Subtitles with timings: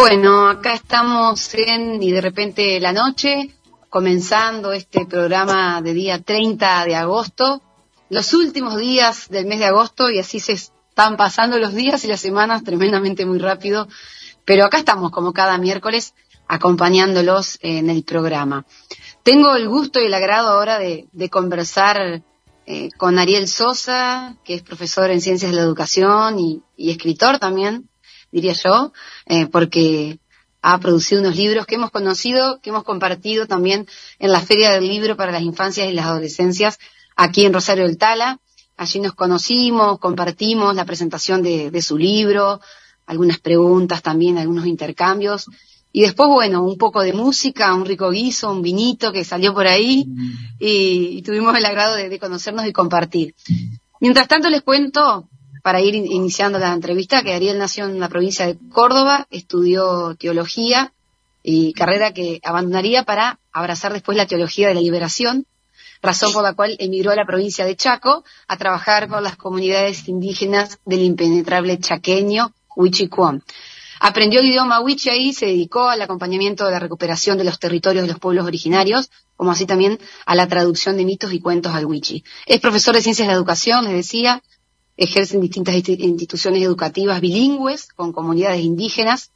[0.00, 3.56] Bueno, acá estamos en y de repente la noche,
[3.90, 7.60] comenzando este programa de día 30 de agosto,
[8.08, 12.06] los últimos días del mes de agosto y así se están pasando los días y
[12.06, 13.88] las semanas tremendamente muy rápido,
[14.44, 16.14] pero acá estamos como cada miércoles
[16.46, 18.66] acompañándolos en el programa.
[19.24, 22.22] Tengo el gusto y el agrado ahora de, conversar
[22.66, 27.88] eh, con Ariel Sosa, que es profesor en Ciencias de la Educación y escritor también
[28.30, 28.92] diría yo,
[29.26, 30.18] eh, porque
[30.62, 33.86] ha producido unos libros que hemos conocido, que hemos compartido también
[34.18, 36.78] en la Feria del Libro para las Infancias y las Adolescencias
[37.16, 38.38] aquí en Rosario del Tala.
[38.76, 42.60] Allí nos conocimos, compartimos la presentación de, su libro,
[43.06, 45.46] algunas preguntas también, algunos intercambios.
[45.90, 49.66] Y después, bueno, un poco de música, un rico guiso, un vinito que salió por
[49.66, 50.30] ahí mm.
[50.60, 53.34] y, tuvimos el agrado de conocernos y compartir.
[54.00, 55.28] Mientras tanto les cuento
[55.68, 60.94] para ir iniciando la entrevista, que Ariel nació en la provincia de Córdoba, estudió teología
[61.42, 65.44] y carrera que abandonaría para abrazar después la teología de la liberación,
[66.00, 70.08] razón por la cual emigró a la provincia de Chaco a trabajar con las comunidades
[70.08, 73.42] indígenas del impenetrable chaqueño Huichicuán.
[74.00, 78.04] Aprendió el idioma Huichi y se dedicó al acompañamiento de la recuperación de los territorios
[78.04, 81.84] de los pueblos originarios, como así también a la traducción de mitos y cuentos al
[81.84, 82.24] Huichi.
[82.46, 84.42] Es profesor de Ciencias de la Educación, les decía,
[84.98, 89.30] ejerce en distintas instituciones educativas bilingües con comunidades indígenas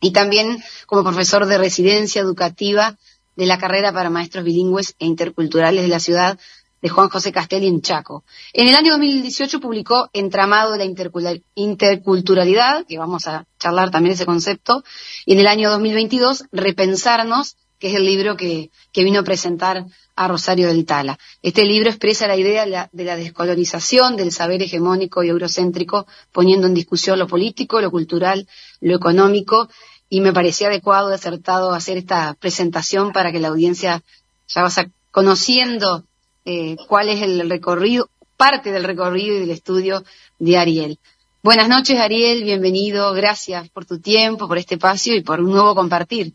[0.00, 2.96] y también como profesor de residencia educativa
[3.36, 6.38] de la carrera para maestros bilingües e interculturales de la ciudad
[6.80, 8.24] de Juan José Castelli en Chaco.
[8.52, 14.26] En el año 2018 publicó Entramado de la Interculturalidad, que vamos a charlar también ese
[14.26, 14.84] concepto,
[15.24, 20.28] y en el año 2022 Repensarnos, que es el libro que, vino a presentar a
[20.28, 21.18] Rosario del Tala.
[21.42, 26.74] Este libro expresa la idea de la, descolonización del saber hegemónico y eurocéntrico, poniendo en
[26.74, 28.48] discusión lo político, lo cultural,
[28.80, 29.68] lo económico,
[30.08, 34.02] y me parecía adecuado y acertado hacer esta presentación para que la audiencia
[34.48, 36.04] ya vaya conociendo
[36.44, 40.04] eh, cuál es el recorrido, parte del recorrido y del estudio
[40.38, 40.98] de Ariel.
[41.42, 45.74] Buenas noches, Ariel, bienvenido, gracias por tu tiempo, por este espacio y por un nuevo
[45.74, 46.34] compartir.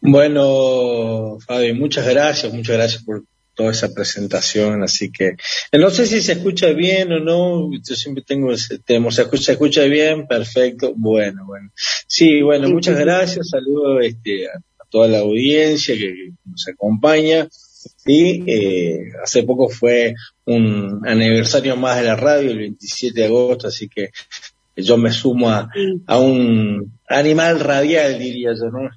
[0.00, 3.24] Bueno, Fabi, muchas gracias, muchas gracias por
[3.54, 5.36] toda esa presentación, así que
[5.72, 9.22] eh, no sé si se escucha bien o no, yo siempre tengo ese tema, se
[9.22, 11.70] escucha, se escucha bien, perfecto, bueno, bueno.
[12.06, 17.48] Sí, bueno, muchas gracias, saludo este, a, toda la audiencia que, nos acompaña.
[18.04, 23.68] Y eh, hace poco fue un aniversario más de la radio, el 27 de agosto,
[23.68, 24.10] así que
[24.76, 25.70] yo me sumo a,
[26.06, 28.90] a un animal radial, diría yo, ¿no?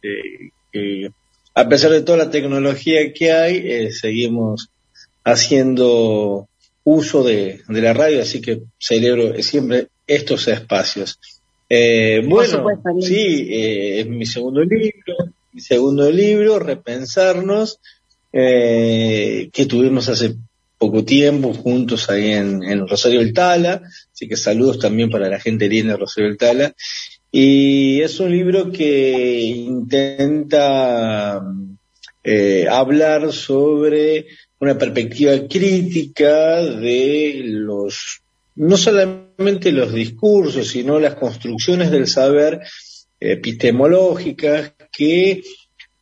[0.00, 1.10] Que
[1.58, 4.70] a pesar de toda la tecnología que hay, eh, seguimos
[5.24, 6.48] haciendo
[6.84, 11.18] uso de, la radio, así que celebro siempre estos espacios.
[11.68, 12.64] Eh, bueno,
[13.00, 15.16] sí, eh, es mi segundo libro,
[15.52, 17.80] mi segundo libro, Repensarnos,
[18.30, 20.36] que tuvimos hace
[20.78, 23.82] poco tiempo juntos ahí en, Rosario del Tala,
[24.12, 26.74] así que saludos también para la gente linda de Rosario del Tala.
[27.30, 31.42] Y es un libro que intenta
[32.24, 34.26] eh, hablar sobre
[34.60, 38.22] una perspectiva crítica de los,
[38.56, 42.60] no solamente los discursos, sino las construcciones del saber
[43.20, 45.42] epistemológicas que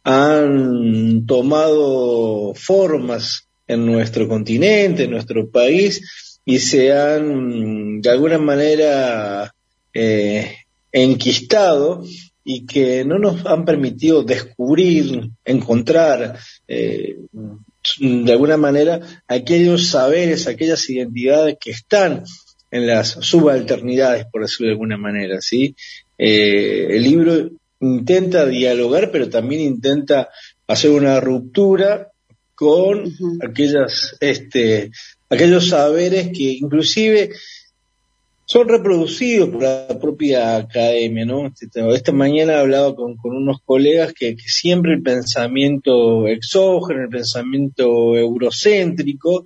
[0.05, 9.53] han tomado formas en nuestro continente, en nuestro país, y se han de alguna manera
[9.93, 10.55] eh,
[11.03, 12.05] enquistado
[12.43, 17.17] y que no nos han permitido descubrir, encontrar eh,
[18.01, 22.25] de alguna manera aquellos saberes, aquellas identidades que están
[22.71, 25.75] en las subalternidades, por decirlo de alguna manera, ¿sí?
[26.19, 30.31] Eh, el libro intenta dialogar, pero también intenta
[30.67, 32.09] hacer una ruptura
[32.55, 33.13] con
[33.43, 34.91] aquellas, este,
[35.29, 37.31] aquellos saberes que inclusive
[38.47, 41.49] son reproducidos por la propia academia, ¿no?
[41.49, 48.17] Este, esta mañana he hablado con, unos colegas que, siempre el pensamiento exógeno, el pensamiento
[48.17, 49.45] eurocéntrico,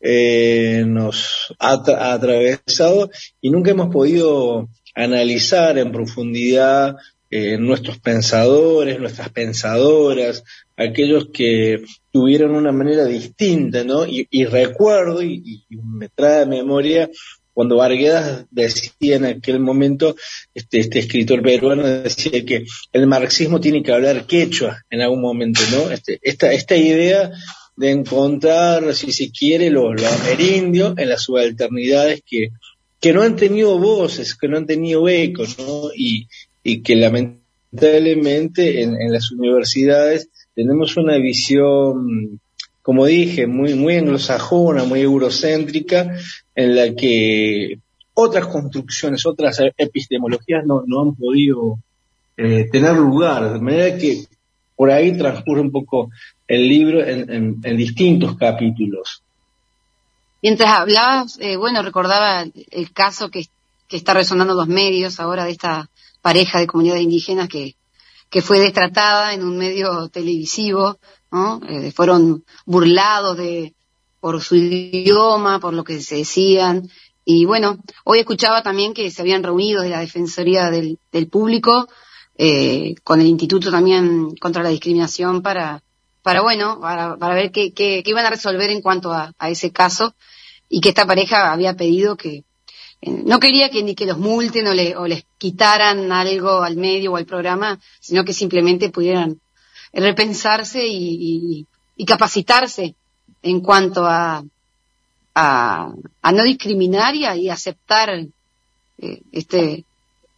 [0.00, 3.10] eh, nos ha, atravesado
[3.40, 6.96] y nunca hemos podido analizar en profundidad
[7.30, 10.44] eh, nuestros pensadores, nuestras pensadoras,
[10.76, 14.04] aquellos que tuvieron una manera distinta, ¿no?
[14.06, 17.08] Y, recuerdo, y, y, me trae a memoria
[17.54, 20.16] cuando Vargas decía en aquel momento,
[20.54, 25.60] este, este escritor peruano decía que el marxismo tiene que hablar quechua en algún momento,
[25.70, 25.90] ¿no?
[25.90, 27.30] Este, esta, esta idea
[27.76, 32.48] de encontrar, si se quiere, lo, lo amerindio en las subalternidades que,
[33.00, 35.90] que no han tenido voces, que no han tenido eco, ¿no?
[35.94, 36.28] Y,
[36.62, 42.40] y que lamentablemente en, en las universidades tenemos una visión
[42.82, 46.16] como dije, muy, anglosajona, muy eurocéntrica,
[46.54, 47.78] en la que
[48.14, 51.78] otras construcciones, otras epistemologías no, han podido
[52.36, 54.24] eh, tener lugar, de manera que
[54.76, 56.10] por ahí transcurre un poco
[56.48, 59.22] el libro en, en, distintos capítulos.
[60.42, 63.46] Mientras hablabas, eh, bueno, recordaba el caso que,
[63.88, 65.88] que está resonando los medios ahora de esta
[66.20, 67.76] pareja de comunidades indígenas que,
[68.32, 70.98] que fue destratada en un medio televisivo
[71.68, 73.74] eh, fueron burlados de,
[74.20, 76.88] por su idioma, por lo que se decían.
[77.26, 80.98] Y bueno, hoy escuchaba también que se habían reunido de la Defensoría del,
[81.30, 81.88] Público
[82.34, 85.82] eh, con el Instituto también contra la Discriminación para,
[86.22, 90.14] para bueno, para, para ver qué, qué, iban a resolver en cuanto a, ese caso
[90.70, 92.44] y que esta pareja había pedido que
[93.02, 97.12] no quería que ni que los multen o, le, o les quitaran algo al medio
[97.12, 99.40] o al programa, sino que simplemente pudieran
[99.92, 101.66] repensarse y,
[102.06, 102.96] capacitarse
[103.42, 104.42] en cuanto a,
[105.34, 105.92] a,
[106.32, 109.84] no discriminar y, aceptar eh, este,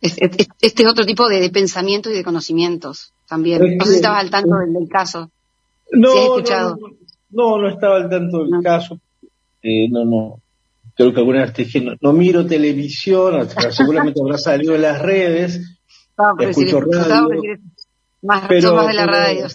[0.02, 3.78] este, este, otro tipo de, pensamientos y de conocimientos también.
[3.78, 5.31] No sé si estabas al tanto del, caso.
[5.90, 6.38] No,
[7.31, 8.99] No, no, estaba al tanto del caso.
[9.62, 10.40] Eh, no, no.
[10.96, 15.79] Creo que alguna vez te dije, no, miro televisión, seguramente habrá salido en las redes.
[16.41, 17.29] escucho radio.
[18.23, 19.46] Más, pero, de la radio,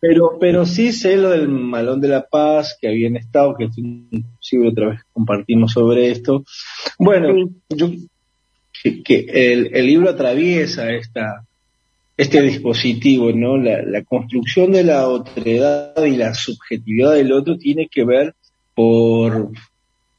[0.00, 4.68] pero, pero sí sé lo del Malón de la Paz, que habían estado, que inclusive
[4.68, 6.42] otra vez compartimos sobre esto.
[6.98, 7.90] Bueno, yo
[9.04, 11.44] que, el, el, libro atraviesa esta
[12.16, 13.56] este dispositivo, ¿no?
[13.56, 18.34] La, la construcción de la otredad y la subjetividad del otro tiene que ver
[18.74, 19.50] por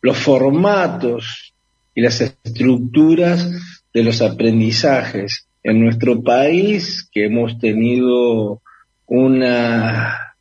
[0.01, 1.53] los formatos
[1.94, 3.50] y las estructuras
[3.94, 8.62] de los aprendizajes en nuestro país, que hemos tenido
[9.06, 10.36] una,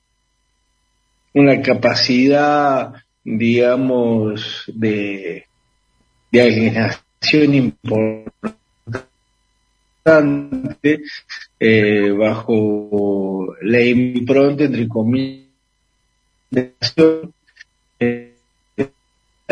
[1.35, 5.45] una capacidad, digamos, de,
[6.33, 8.31] de alienación importante
[11.59, 15.45] eh, bajo la impronta, entre comillas,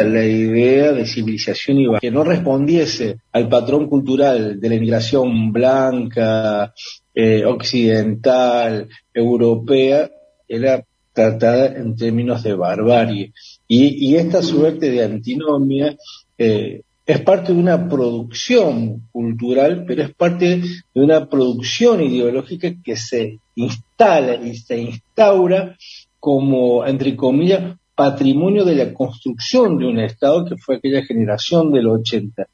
[0.05, 6.73] la idea de civilización y que no respondiese al patrón cultural de la inmigración blanca,
[7.15, 10.11] eh, occidental, europea,
[10.47, 13.33] era tratada en términos de barbarie.
[13.67, 15.97] Y, esta suerte de antinomia
[16.39, 20.61] eh, es parte de una producción cultural, pero es parte
[20.95, 25.77] de una producción ideológica que se instala y se instaura
[26.21, 31.89] como, entre comillas, patrimonio de la construcción de un Estado que fue aquella generación del
[31.89, 32.47] 80.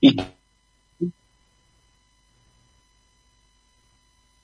[0.00, 0.16] Y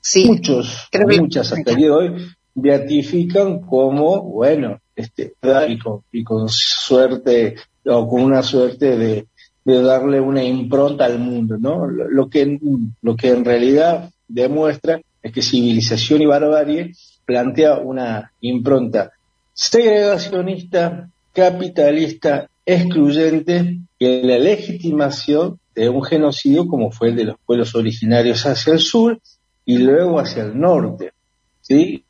[0.03, 0.87] sí, muchos,
[1.19, 5.33] muchas hasta el día de hoy beatifican como, bueno, este,
[5.67, 7.55] y con, y con suerte,
[7.87, 9.27] o con una suerte de,
[9.65, 11.87] de darle una impronta al mundo, ¿no?
[11.87, 12.59] Lo, que,
[13.01, 16.93] lo que en realidad demuestra es que civilización y barbarie
[17.25, 19.11] plantea una impronta
[19.55, 27.75] segregacionista, capitalista, excluyente, que la legitimación de un genocidio como fue el de los pueblos
[27.75, 29.21] originarios hacia el sur
[29.65, 31.13] y luego hacia el norte.
[31.61, 32.05] ¿sí?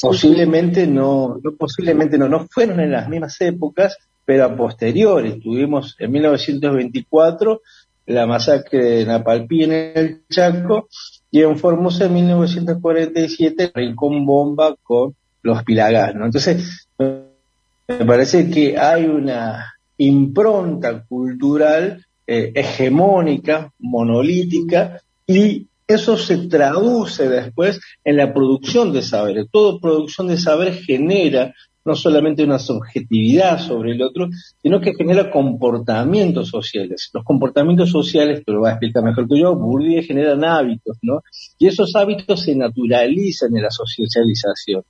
[0.00, 5.40] Posiblemente no, no, posiblemente no, no fueron en las mismas épocas, pero a posteriori.
[5.40, 7.62] Tuvimos en 1924
[8.06, 10.88] la masacre de Napalpí en el Chaco
[11.30, 15.14] y en Formosa en 1947 Rincón Bomba con
[15.46, 16.26] los Pilagás, ¿no?
[16.26, 27.28] Entonces, me parece que hay una impronta cultural eh, hegemónica, monolítica, y eso se traduce
[27.28, 29.46] después en la producción de saberes.
[29.50, 34.28] Toda producción de saber genera no solamente una subjetividad sobre el otro,
[34.60, 37.10] sino que genera comportamientos sociales.
[37.14, 41.22] Los comportamientos sociales, te lo va a explicar mejor que yo, Bourdieu generan hábitos, ¿no?
[41.58, 44.82] Y esos hábitos se naturalizan en la socialización.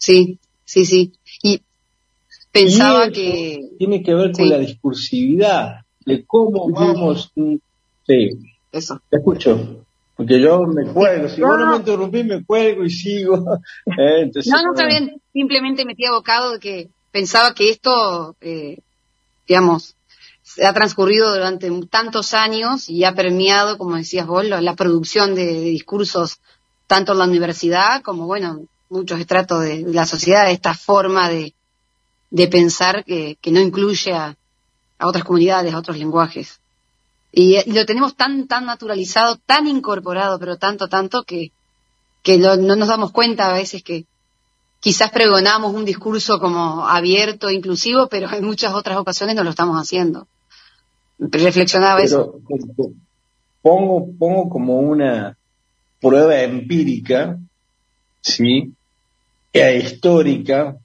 [0.00, 1.12] Sí, sí, sí.
[1.42, 1.62] Y
[2.50, 3.70] pensaba que...
[3.78, 7.30] Tiene que ver con la discursividad, de cómo vamos...
[7.36, 7.56] Mm,
[8.06, 8.30] sí.
[8.72, 9.00] Eso.
[9.10, 9.84] Te escucho.
[10.16, 13.36] Porque yo me cuelgo, si vos no me interrumpís, me cuelgo y sigo.
[13.86, 15.20] Eh, no, no, está bien.
[15.32, 18.78] Simplemente me metí abocado de que pensaba que esto, eh,
[19.46, 19.96] digamos,
[20.62, 25.60] ha transcurrido durante tantos años y ha permeado, como decías vos, la, producción de, de,
[25.60, 26.40] discursos
[26.86, 31.54] tanto en la universidad como, bueno, muchos estratos de, la sociedad, esta forma de,
[32.30, 34.36] de pensar que, que, no incluye a,
[34.98, 36.60] a, otras comunidades, a otros lenguajes.
[37.32, 41.52] Y, lo tenemos tan, tan naturalizado, tan incorporado, pero tanto, tanto que,
[42.22, 44.04] que no nos damos cuenta a veces que
[44.80, 49.76] quizás pregonamos un discurso como abierto, inclusivo, pero en muchas otras ocasiones no lo estamos
[49.80, 50.26] haciendo.
[51.18, 52.40] Reflexionaba eso.
[53.62, 55.36] Pongo, pongo como una
[56.00, 57.38] prueba empírica,
[58.22, 58.72] ¿sí?
[59.52, 60.76] E histórica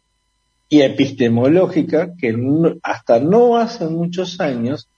[0.69, 2.35] y epistemológica que
[2.81, 4.89] hasta no hace muchos años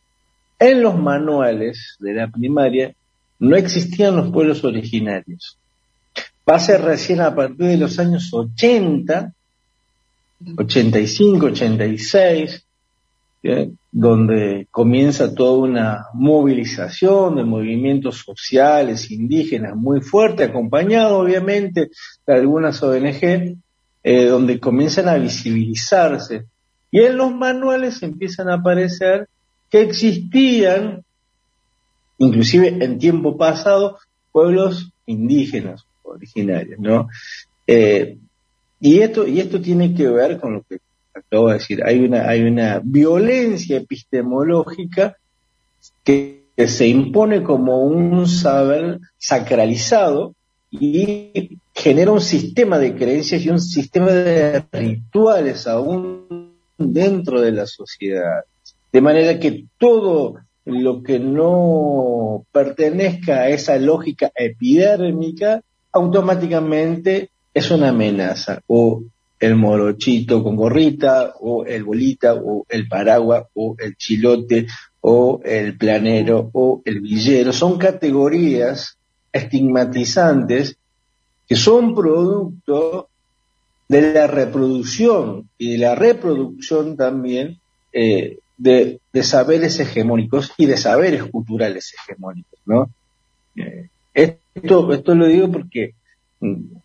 [0.60, 2.96] en los manuales de la primaria
[3.40, 5.58] no existían los pueblos originarios.
[6.50, 9.34] Va a ser recién a partir de los años 80,
[10.58, 12.67] 85, 86,
[13.92, 21.90] donde comienza toda una movilización de movimientos sociales indígenas muy fuerte, acompañado obviamente
[22.26, 23.58] de algunas ONG,
[24.04, 26.46] eh, donde comienzan a visibilizarse.
[26.92, 29.28] Y en los manuales empiezan a aparecer
[29.70, 31.04] que existían,
[32.18, 33.98] inclusive en tiempo pasado,
[34.32, 37.10] pueblos indígenas originarios, ¿no?
[37.66, 38.18] Eh,
[38.80, 40.80] y esto, y esto tiene que ver con lo que
[41.18, 45.18] acabo de decir, hay una, hay una violencia epistemológica
[46.04, 50.34] que, se impone como un saber sacralizado
[50.72, 57.68] y genera un sistema de creencias y un sistema de rituales aún dentro de la
[57.68, 58.44] sociedad.
[58.92, 67.90] De manera que todo lo que no pertenezca a esa lógica epidérmica automáticamente es una
[67.90, 69.04] amenaza o
[69.40, 74.68] el morochito con gorrita o el bolita o el paraguas o el chilote
[75.02, 77.54] o el planero o el villero.
[77.54, 78.98] Son categorías
[79.32, 80.78] estigmatizantes
[81.48, 83.10] que son producto
[83.88, 87.60] de la reproducción y de la reproducción también
[87.94, 92.90] eh, de, saberes hegemónicos y de saberes culturales hegemónicos, ¿no?
[93.56, 95.94] Eh, esto, esto lo digo porque
[96.40, 96.76] mm,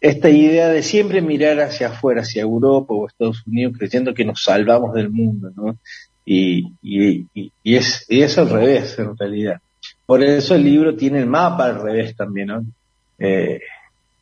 [0.00, 4.42] esta idea de siempre mirar hacia afuera, hacia Europa o Estados Unidos, creyendo que nos
[4.42, 5.76] salvamos del mundo, ¿no?
[6.24, 9.60] Y, y, y, es, y es al revés, en realidad.
[10.06, 12.64] Por eso el libro tiene el mapa al revés también, ¿no?
[13.18, 13.60] Eh,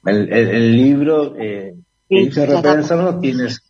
[0.04, 1.74] el, el, libro eh,
[2.08, 3.62] que dice repensarnos tienes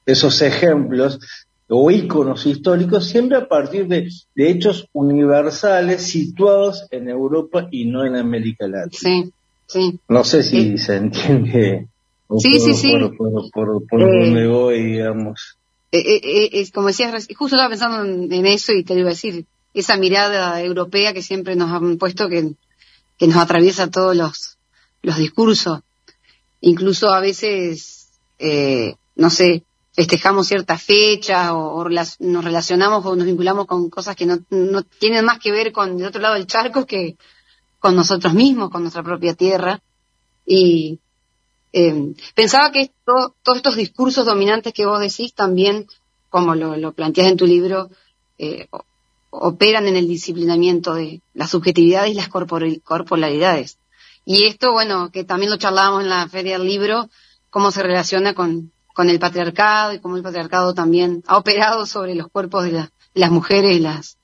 [0.05, 1.19] esos ejemplos
[1.69, 8.15] o íconos históricos siempre a partir de, hechos universales situados en Europa y no en
[8.15, 8.89] América Latina.
[8.91, 9.31] Sí,
[9.65, 9.99] sí.
[10.07, 11.87] No sé si se entiende
[12.37, 12.93] sí, sí, sí.
[13.17, 15.56] por, por, por, eh, voy, digamos.
[15.91, 19.45] Eh, eh, es como decías, justo estaba pensando en, eso y te iba a decir,
[19.73, 22.53] esa mirada europea que siempre nos han puesto que,
[23.17, 24.57] que nos atraviesa todos los,
[25.01, 25.81] los discursos.
[26.61, 28.09] Incluso a veces,
[29.15, 29.63] no sé,
[29.97, 31.83] festejamos ciertas fechas o,
[32.19, 35.99] nos relacionamos o nos vinculamos con cosas que no, no, tienen más que ver con
[35.99, 37.17] el otro lado del charco que
[37.79, 39.81] con nosotros mismos, con nuestra propia tierra.
[40.45, 40.99] Y
[41.79, 45.85] eh, pensaba que todos estos discursos dominantes que vos decís también,
[46.29, 47.91] como lo, planteas en tu libro,
[48.39, 48.67] eh,
[49.29, 53.77] operan en el disciplinamiento de las subjetividades y las corporalidades.
[54.25, 57.11] Y esto, bueno, que también lo charlábamos en la Feria del Libro,
[57.51, 62.27] cómo se relaciona con, el patriarcado y cómo el patriarcado también ha operado sobre los
[62.29, 64.17] cuerpos de, las mujeres y las,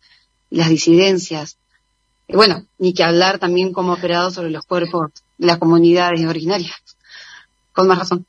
[0.49, 1.57] disidencias.
[2.27, 6.25] Y bueno, ni que hablar también cómo ha operado sobre los cuerpos de las comunidades
[6.25, 6.73] originarias.
[7.73, 8.25] Con más razón.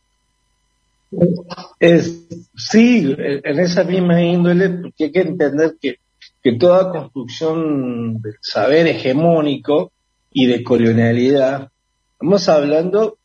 [1.78, 5.98] Es, sí, en esa misma índole, porque hay que entender que,
[6.42, 9.92] que toda construcción del saber hegemónico
[10.32, 11.70] y de colonialidad,
[12.12, 13.18] estamos hablando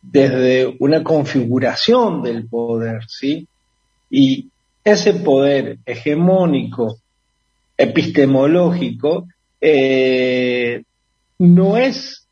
[0.00, 3.46] desde una configuración del poder, ¿sí?
[4.10, 4.48] Y
[4.84, 6.98] ese poder hegemónico,
[7.76, 9.26] epistemológico,
[9.60, 10.82] eh,
[11.38, 12.23] no es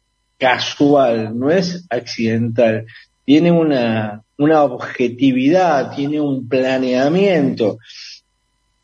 [0.42, 2.84] casual, no es accidental,
[3.24, 7.78] tiene una, una objetividad, tiene un planeamiento.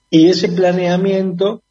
[0.09, 1.65] Y ese planeamiento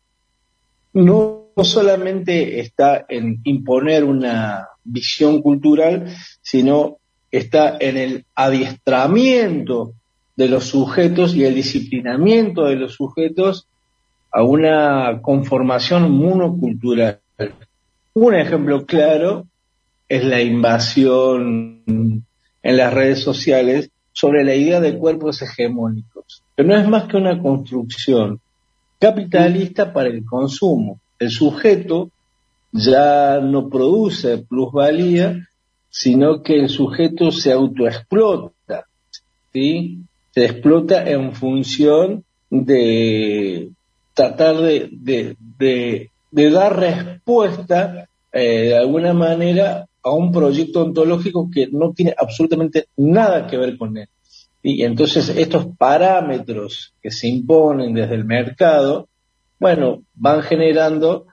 [0.91, 6.98] no solamente está en imponer una visión cultural, sino
[7.32, 9.94] está en el adiestramiento
[10.36, 13.70] de los sujetos y el disciplinamiento de los sujetos
[14.34, 17.22] a una conformación monocultural.
[18.13, 19.48] Un ejemplo claro
[20.09, 26.75] es la invasión en las redes sociales sobre la idea de cuerpos hegemónicos, que no
[26.75, 28.39] es más que una construcción
[28.99, 30.99] capitalista para el consumo.
[31.19, 32.09] El sujeto
[32.71, 35.47] ya no produce plusvalía,
[35.89, 38.85] sino que el sujeto se autoexplota,
[39.53, 39.99] ¿sí?
[40.31, 43.69] Se explota en función de
[44.13, 44.89] tratar de,
[45.57, 46.09] de,
[46.51, 53.48] dar respuesta eh, de alguna manera a un proyecto ontológico que no tiene absolutamente nada
[53.48, 54.08] que ver con él.
[54.63, 59.08] Y entonces estos parámetros que se imponen desde el mercado,
[59.60, 61.27] bueno, van generando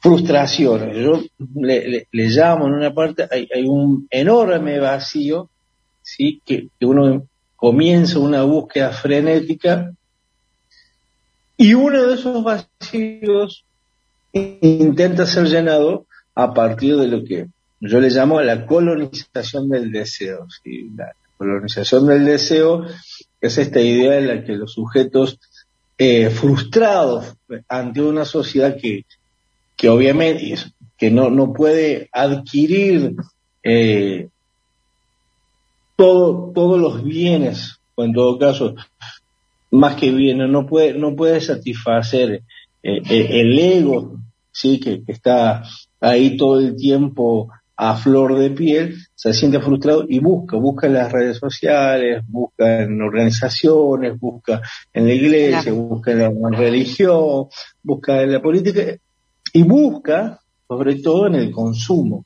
[0.00, 0.96] frustraciones.
[0.96, 1.20] Yo
[1.54, 5.50] le, llamo en una parte, hay, un enorme vacío,
[6.02, 6.40] ¿sí?
[6.44, 9.92] Que, uno comienza una búsqueda frenética
[11.56, 13.64] y uno de esos vacíos
[14.32, 16.06] intenta ser llenado
[16.38, 17.46] a partir de lo que
[17.80, 20.46] yo le llamo la colonización del deseo.
[20.96, 22.86] La colonización del deseo
[23.40, 25.38] es esta idea en la que los sujetos
[25.96, 27.34] eh, frustrados
[27.68, 29.04] ante una sociedad que
[29.78, 30.56] que obviamente
[30.98, 33.14] que no, no puede adquirir
[33.62, 34.28] eh,
[35.96, 38.74] todo, todos los bienes, o en todo caso,
[39.70, 42.42] más que bienes, no puede, no puede satisfacer
[42.82, 44.18] eh, el ego,
[44.50, 45.62] sí, que, está
[46.00, 50.94] ahí todo el tiempo a flor de piel, se siente frustrado y busca, busca en
[50.94, 54.60] las redes sociales, busca en organizaciones, busca
[54.92, 57.46] en la iglesia, busca en la religión,
[57.82, 58.96] busca en la política,
[59.52, 62.24] y busca, sobre todo, en el consumo.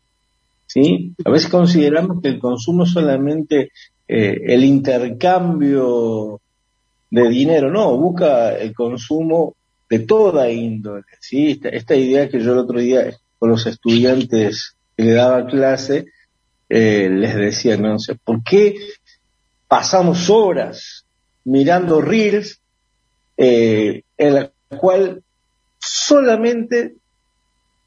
[0.66, 1.14] ¿sí?
[1.24, 3.72] A veces consideramos que el consumo es solamente
[4.08, 6.40] eh, el intercambio
[7.10, 9.54] de dinero, no, busca el consumo
[9.88, 11.04] de toda índole.
[11.20, 11.60] ¿sí?
[11.62, 13.10] Esta, idea que yo el otro día
[13.42, 16.06] con los estudiantes que le daba clase,
[16.68, 18.76] eh, les decía, no sé, ¿por qué
[19.66, 21.04] pasamos horas
[21.42, 22.60] mirando reels
[23.36, 25.24] eh, en la cual
[25.80, 26.94] solamente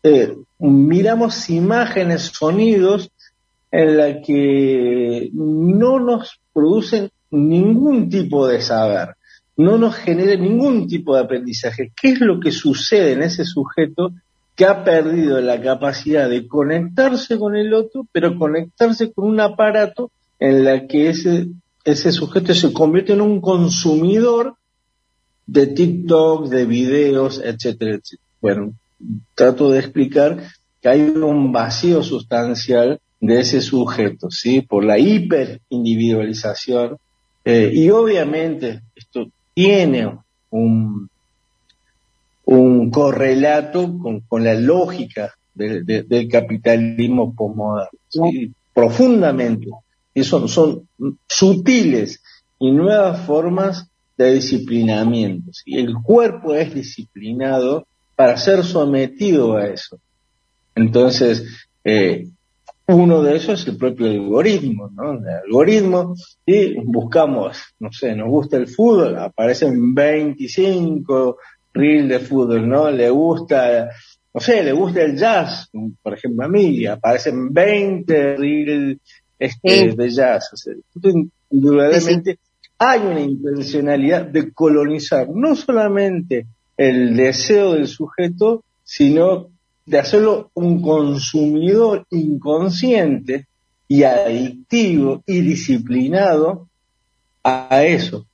[0.03, 3.09] eh, miramos imágenes, sonidos
[3.71, 9.15] en la que no nos producen ningún tipo de saber,
[9.55, 11.93] no nos genera ningún tipo de aprendizaje.
[11.95, 14.11] ¿Qué es lo que sucede en ese sujeto
[14.55, 20.11] que ha perdido la capacidad de conectarse con el otro, pero conectarse con un aparato
[20.39, 21.47] en la que ese,
[21.83, 24.55] ese sujeto se convierte en un consumidor
[25.45, 28.23] de TikTok, de videos, etcétera, etcétera.
[28.41, 28.73] Bueno,
[29.35, 30.41] trato de explicar
[30.81, 34.61] que hay un vacío sustancial de ese sujeto, ¿sí?
[34.61, 36.97] Por la hiperindividualización.
[37.43, 40.17] Eh, y obviamente esto tiene
[40.49, 41.09] un,
[42.45, 47.89] un correlato con, con la lógica del capitalismo postmoderno,
[48.73, 49.67] profundamente.
[50.13, 50.87] Y son, son
[51.27, 52.21] sutiles
[52.59, 55.51] y nuevas formas de disciplinamiento.
[55.65, 59.99] El cuerpo es disciplinado para ser sometido a eso.
[60.73, 62.27] Entonces, eh,
[62.87, 65.13] uno de esos es el propio algoritmo, ¿no?
[65.13, 71.37] El algoritmo, y buscamos, no sé, nos gusta el fútbol, aparecen 25
[71.75, 72.89] reels de fútbol, ¿no?
[72.89, 73.89] Le gusta,
[74.33, 75.69] no sé, le gusta el jazz,
[76.01, 78.97] por ejemplo a mí, aparecen 20 reels
[79.37, 80.49] este, de jazz.
[80.53, 80.73] O sea,
[81.51, 82.39] indudablemente
[82.77, 89.49] hay una intencionalidad de colonizar no solamente el deseo del sujeto, sino
[89.85, 93.47] de hacerlo un consumidor inconsciente
[93.87, 96.67] y adictivo y disciplinado
[97.43, 98.25] a eso.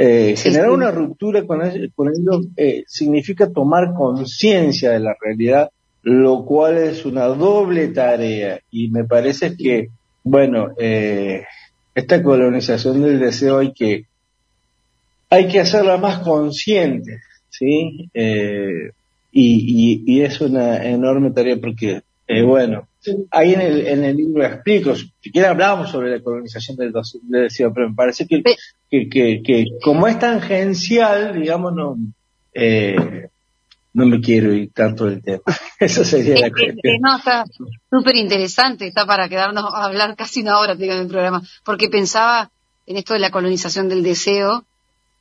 [0.00, 5.70] Eh, generar una ruptura con, ello, eh, significa tomar conciencia de la realidad,
[6.02, 8.60] lo cual es una doble tarea.
[8.70, 9.88] Y me parece que,
[10.22, 11.42] bueno, eh,
[11.94, 14.06] esta colonización del deseo hay que,
[15.30, 17.18] hay que hacerla más consciente,
[17.50, 18.08] ¿sí?
[18.14, 18.92] Eh,
[19.32, 22.87] y, y, es una enorme tarea porque, eh, bueno,
[23.30, 26.92] ahí en el, en el libro explico, si siquiera hablábamos sobre la colonización del,
[27.22, 28.42] deseo, pero me parece que,
[28.90, 31.96] que, que, que como es tangencial, digamos, no,
[32.54, 33.28] eh,
[33.92, 35.42] no me quiero ir tanto del tema.
[35.80, 36.96] Eso sería la cuestión.
[37.00, 37.44] no, está
[37.90, 42.50] súper interesante, está para quedarnos a hablar casi una hora en el programa, porque pensaba
[42.86, 44.64] en esto de la colonización del deseo,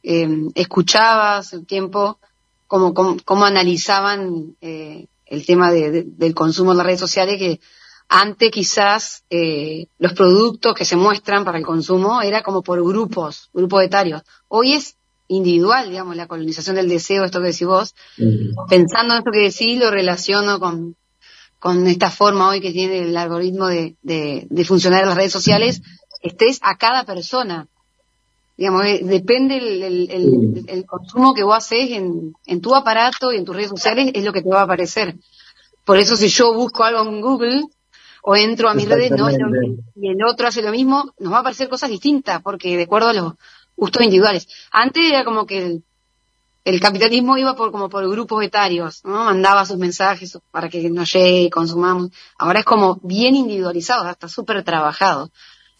[0.04, 2.17] eh, escuchaba hace un tiempo
[2.67, 7.60] cómo, cómo, analizaban eh, el tema del consumo en las redes sociales, que
[8.10, 13.50] antes quizás eh, los productos que se muestran para el consumo era como por grupos,
[13.54, 14.22] grupos etarios.
[14.48, 14.96] Hoy es
[15.28, 17.96] individual, digamos, la colonización del deseo, esto que decís vos.
[18.70, 20.96] Pensando en esto que decís, lo relaciono con,
[21.60, 25.82] con esta forma hoy que tiene el algoritmo de, de, funcionar en las redes sociales,
[26.22, 27.68] estés a cada persona.
[28.58, 33.38] Digamos, eh, depende el, el, el, consumo que vos haces en, en tu aparato y
[33.38, 35.15] en tus redes sociales, es lo que te va a aparecer.
[35.86, 37.63] Por eso si yo busco algo en Google,
[38.24, 41.39] o entro a mis redes, no, y el otro hace lo mismo, nos va a
[41.41, 43.34] aparecer cosas distintas, porque de acuerdo a los,
[43.78, 44.48] gustos individuales.
[44.72, 45.80] Antes era como que
[46.65, 49.24] el, capitalismo iba por como por grupos etarios, ¿no?
[49.24, 52.10] Mandaba sus mensajes para que nos llegue y consumamos.
[52.38, 55.32] Ahora es como bien individualizado, está súper trabajado.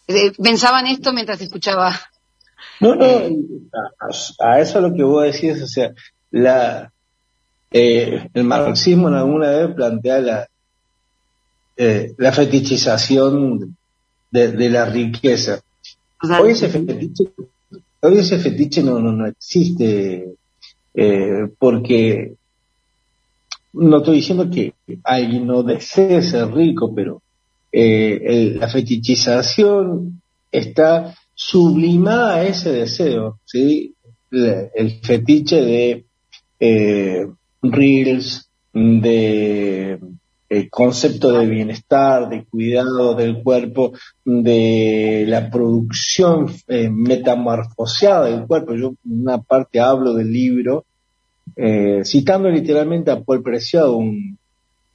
[0.08, 2.00] Eh, pensaba en esto mientras escuchaba.
[2.80, 3.06] No, no,
[4.40, 5.94] a, eso lo que vos decís, o sea,
[6.32, 6.92] la,
[7.72, 10.48] eh, el marxismo en alguna vez plantea la,
[11.76, 13.76] eh, la fetichización
[14.32, 15.60] de, la riqueza.
[16.40, 17.32] Hoy ese fetiche
[18.00, 20.36] Hoy ese fetiche no, no, existe
[20.94, 22.36] eh, porque
[23.74, 27.22] no estoy diciendo que alguien no desee ser rico, pero
[27.72, 33.93] eh, la fetichización está sublimada ese deseo, ¿sí?
[34.32, 36.06] El, fetiche de
[36.60, 37.28] eh,
[37.62, 40.00] reels, de
[40.50, 43.93] el concepto de bienestar, de cuidado del cuerpo,
[44.26, 48.73] de la producción eh, metamorfoseada del cuerpo.
[48.73, 50.86] Yo una parte hablo del libro,
[51.56, 54.39] eh, citando literalmente a Paul Preciado, un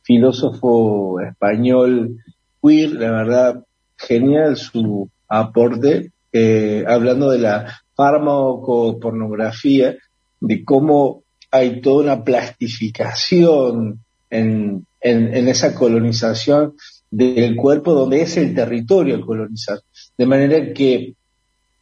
[0.02, 2.16] filósofo español
[2.60, 3.64] queer, la verdad,
[3.96, 9.96] genial su aporte, eh, hablando de la farmacopornografía,
[10.40, 16.74] de cómo hay toda una plastificación en en, esa colonización
[17.10, 19.80] del cuerpo donde es el territorio a colonizar.
[20.16, 21.14] De manera que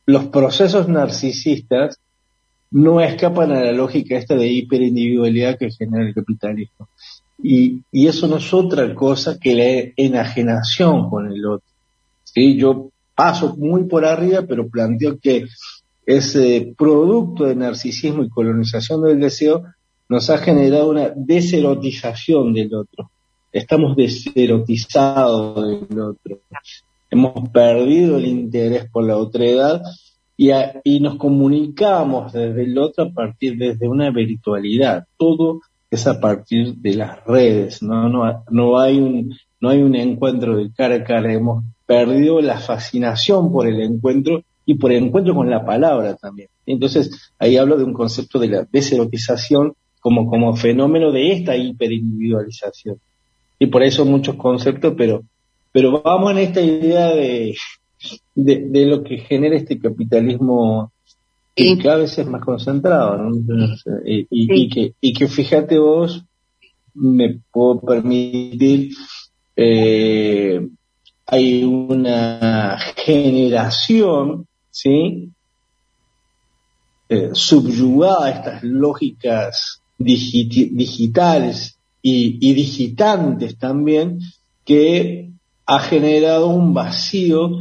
[0.07, 1.99] los procesos narcisistas
[2.71, 6.89] no escapan a la lógica esta de hiperindividualidad que genera el capitalismo.
[7.43, 11.67] Y, y eso no es otra cosa que la enajenación con el otro.
[12.25, 12.57] ¿Sí?
[12.57, 15.45] Yo paso muy por arriba, pero planteo que
[16.07, 19.63] ese producto de narcisismo y colonización del deseo
[20.09, 23.11] nos ha generado una deserotización del otro.
[23.53, 26.41] Estamos deserotizados del otro.
[27.11, 29.83] Hemos perdido el interés por la otredad
[30.39, 30.49] y,
[30.85, 35.05] y nos comunicamos desde el otro a partir desde una virtualidad.
[35.19, 38.09] Todo es a partir de las redes, ¿no?
[38.09, 41.33] No, no hay un, no hay un encuentro de cara a cara.
[41.33, 46.49] Hemos perdido la fascinación por el encuentro y por el encuentro con la palabra también.
[46.67, 52.99] Entonces, ahí hablo de un concepto de la deserotización como, como fenómeno de esta hiperindividualización.
[53.59, 55.23] Y por eso muchos conceptos, pero,
[55.73, 57.55] pero vamos en esta idea de,
[58.35, 60.93] de, lo que genera este capitalismo
[61.55, 63.29] que cada vez es más concentrado,
[64.07, 66.25] y, y, que, y que fíjate vos,
[66.95, 68.93] me puedo permitir,
[69.63, 70.59] eh,
[71.27, 75.31] hay una generación, ¿sí?
[77.11, 84.21] Eh, subyugada a estas lógicas digitales y, digitantes también,
[84.65, 85.31] que
[85.67, 87.59] ha generado un vacío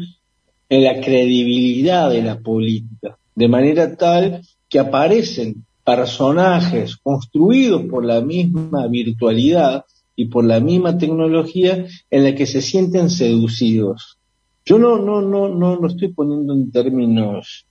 [0.69, 8.21] en la credibilidad de la política, de manera tal que aparecen personajes construidos por la
[8.21, 9.83] misma virtualidad
[10.19, 14.17] y por la misma tecnología en la que se sienten seducidos.
[14.65, 17.65] Yo no, no, no, no lo estoy poniendo en términos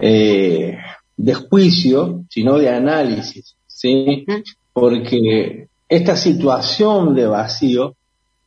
[0.00, 0.78] eh,
[1.16, 3.54] de juicio, sino de análisis.
[3.68, 4.26] ¿sí?
[4.72, 7.94] Porque esta situación de vacío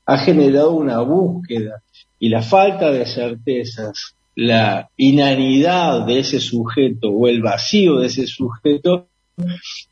[0.06, 1.82] ha generado una búsqueda
[2.20, 8.28] y la falta de certezas, la inanidad de ese sujeto o el vacío de ese
[8.28, 9.08] sujeto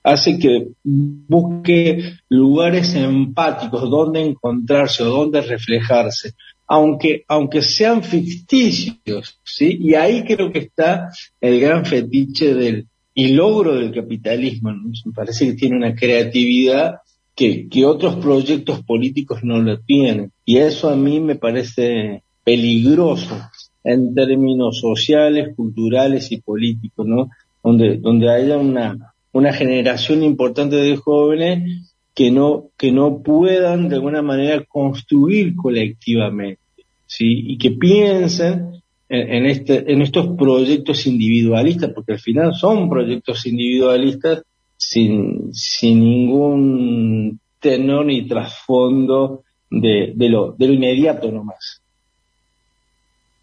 [0.04, 6.34] hace que busque lugares empáticos donde encontrarse o donde reflejarse,
[6.68, 9.78] aunque, aunque sean ficticios, ¿sí?
[9.80, 14.72] Y ahí creo que está el gran fetiche del, y logro del capitalismo.
[14.72, 16.98] Me parece que tiene una creatividad
[17.34, 20.32] que, que otros proyectos políticos no lo tienen.
[20.46, 23.38] Y eso a mí me parece peligroso
[23.84, 27.30] en términos sociales, culturales y políticos, ¿no?
[27.64, 33.96] Donde, donde haya una, una generación importante de jóvenes que no, que no puedan de
[33.96, 36.62] alguna manera construir colectivamente,
[37.06, 37.52] ¿sí?
[37.52, 44.42] Y que piensen en, este, en estos proyectos individualistas, porque al final son proyectos individualistas
[44.76, 51.82] sin, sin ningún tenor ni trasfondo de, de, lo, de lo inmediato nomás.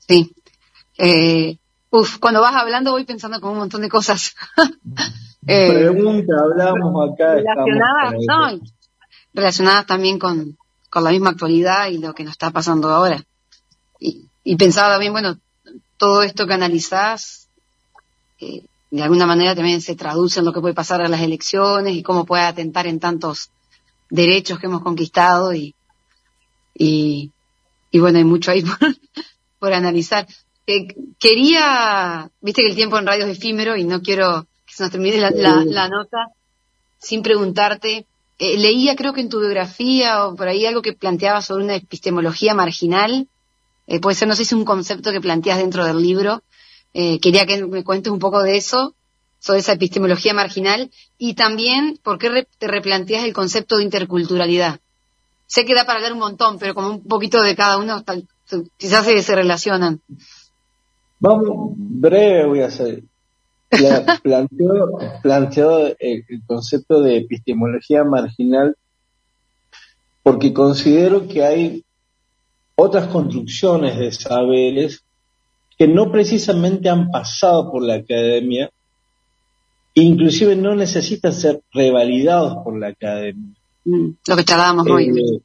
[0.00, 0.32] Sí.
[0.98, 1.56] Eh,
[1.94, 4.34] uf, cuando vas hablando voy pensando con un montón de cosas.
[5.46, 7.34] eh, Pregunta, hablamos acá.
[7.34, 8.60] Relacionadas,
[9.32, 10.58] relacionadas también con,
[10.90, 13.22] con la misma actualidad y lo que nos está pasando ahora.
[14.00, 15.38] Y, y pensaba también, bueno,
[15.96, 17.48] todo esto que analizás,
[18.40, 21.94] eh, de alguna manera también se traduce en lo que puede pasar a las elecciones
[21.94, 23.50] y cómo puede atentar en tantos
[24.10, 25.76] derechos que hemos conquistado y,
[26.74, 27.30] y,
[27.92, 28.96] y bueno, hay mucho ahí por,
[29.60, 30.26] por analizar.
[30.66, 34.82] Eh, quería, viste que el tiempo en radio es efímero y no quiero que se
[34.82, 36.28] nos termine la, la, nota
[36.98, 38.06] sin preguntarte.
[38.38, 41.76] Eh, leía, creo que en tu biografía o por ahí algo que planteaba sobre una
[41.76, 43.28] epistemología marginal.
[43.86, 46.42] Eh, puede ser, no sé si es un concepto que planteas dentro del libro.
[46.94, 48.94] Eh, quería que me cuentes un poco de eso,
[49.44, 54.80] sobre esa epistemología marginal y también por qué te replanteas el concepto de interculturalidad.
[55.46, 58.26] Sé que da para hablar un montón, pero como un poquito de cada uno, tal,
[58.78, 60.00] quizás se, relacionan.
[61.18, 63.02] Vamos, breve voy a hacer.
[65.22, 68.76] planteo, el, concepto de epistemología marginal
[70.22, 71.84] porque considero que hay
[72.76, 75.02] otras construcciones de saberes
[75.76, 78.70] que no precisamente han pasado por la academia,
[79.94, 83.54] inclusive no necesitan ser revalidados por la academia.
[83.84, 85.08] Mm, lo que charlábamos hoy.
[85.08, 85.40] Eh,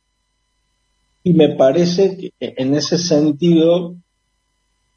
[1.24, 3.96] y me parece que en ese sentido,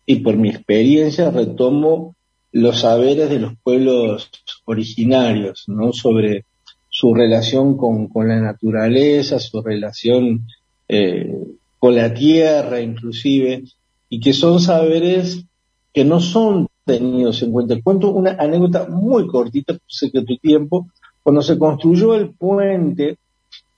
[0.06, 2.16] y por mi experiencia, retomo
[2.52, 4.30] los saberes de los pueblos
[4.64, 5.92] originarios, ¿no?
[5.92, 6.44] Sobre
[6.88, 10.46] su relación con, la naturaleza, su relación
[10.88, 11.34] eh,
[11.78, 13.64] con la tierra inclusive,
[14.08, 15.44] y que son saberes
[15.92, 17.80] que no son tenidos en cuenta.
[17.82, 20.88] Cuento una anécdota muy cortita, sé que tu tiempo,
[21.22, 23.16] cuando se construyó el puente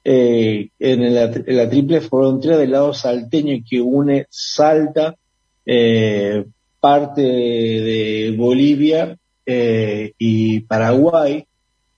[0.03, 5.17] eh, en, la, triple frontera del lado salteño que une Salta,
[5.67, 6.45] eh,
[6.81, 11.47] parte de Bolivia eh, y Paraguay,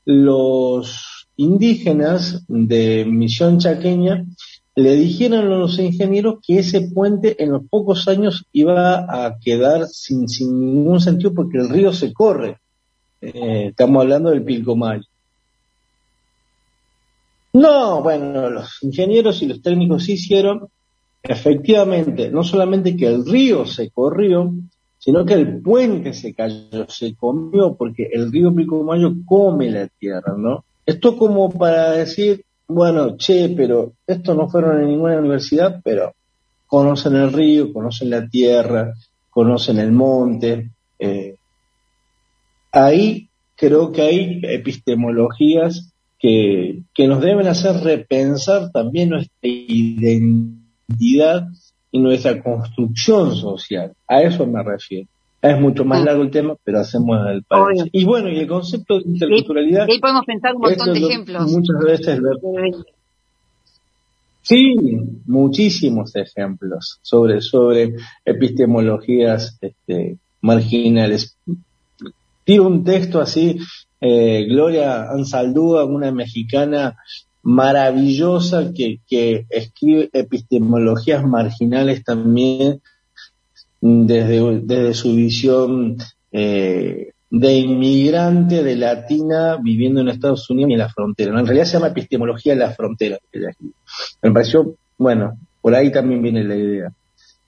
[0.04, 4.24] los indígenas de Misión Chaqueña
[4.74, 9.86] le dijeron a los ingenieros que ese puente en los pocos años iba a quedar
[9.86, 12.58] sin, sin ningún sentido porque el río se corre.
[13.20, 15.04] estamos hablando del Pilcomayo.
[17.56, 20.68] No, bueno, los ingenieros y los técnicos hicieron
[21.28, 24.52] efectivamente, no solamente que el río se corrió,
[24.98, 30.34] sino que el puente se cayó, se comió, porque el río Pilcomayo come la tierra,
[30.36, 30.64] ¿no?
[30.84, 36.14] Esto como para decir, bueno, che, pero esto no fueron en ninguna universidad, pero
[36.66, 38.94] conocen el río, conocen la tierra,
[39.30, 40.70] conocen el monte.
[40.98, 41.36] Eh,
[42.72, 50.65] ahí creo que hay epistemologías que, que nos deben hacer repensar también nuestra identidad
[50.98, 53.92] y nuestra construcción social.
[54.06, 55.08] A eso me refiero.
[55.42, 57.84] Es mucho más largo el tema, pero hacemos el país.
[57.92, 59.86] Y bueno, y el concepto de interculturalidad.
[59.88, 61.52] ahí podemos pensar un montón de ejemplos.
[61.52, 62.20] Muchas veces.
[64.42, 64.74] Sí,
[65.26, 71.36] muchísimos ejemplos sobre, sobre epistemologías este, marginales.
[72.44, 73.58] Tiro un texto así
[74.00, 76.96] eh, Gloria Ansaldúa, una mexicana
[77.46, 82.82] maravillosa que, escribe epistemologías marginales también
[83.80, 85.96] desde, desde su visión
[86.32, 91.38] eh, de inmigrante, de latina, viviendo en Estados Unidos y en la frontera.
[91.38, 93.16] En realidad se llama epistemología de la frontera.
[94.22, 96.92] Me pareció, bueno, por ahí también viene la idea.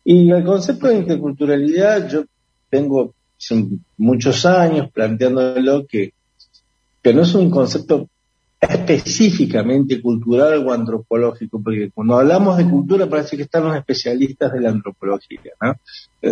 [0.04, 2.24] Y el concepto de interculturalidad, yo
[2.70, 3.14] tengo
[3.96, 6.12] muchos años planteándolo que
[7.02, 8.08] que no es un concepto
[8.60, 14.60] específicamente cultural o antropológico, porque cuando hablamos de cultura parece que están los especialistas de
[14.60, 15.74] la antropología, ¿no?